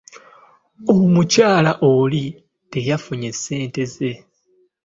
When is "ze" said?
3.93-4.11